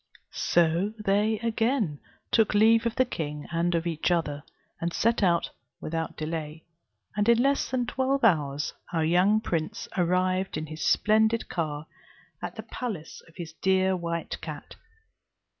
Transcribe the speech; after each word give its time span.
So 0.33 0.93
they 0.97 1.37
again 1.41 1.99
took 2.31 2.55
leave 2.55 2.87
of 2.87 2.95
the 2.95 3.05
king 3.05 3.45
and 3.51 3.75
of 3.75 3.85
each 3.85 4.09
other, 4.09 4.43
and 4.79 4.91
set 4.91 5.21
out 5.21 5.51
without 5.79 6.17
delay, 6.17 6.65
and 7.15 7.29
in 7.29 7.37
less 7.37 7.69
than 7.69 7.85
twelve 7.85 8.23
hours 8.23 8.73
our 8.91 9.05
young 9.05 9.41
prince 9.41 9.87
arrived 9.95 10.57
in 10.57 10.65
his 10.65 10.81
splendid 10.83 11.49
car 11.49 11.85
at 12.41 12.55
the 12.55 12.63
palace 12.63 13.21
of 13.27 13.35
his 13.35 13.53
dear 13.53 13.95
white 13.95 14.41
cat. 14.41 14.75